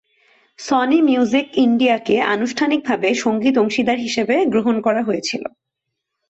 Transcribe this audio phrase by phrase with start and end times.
[0.59, 5.43] Sony Music India কে আনুষ্ঠানিকভাবে সঙ্গীত অংশীদার হিসাবে গ্রহণ করা হয়েছিল।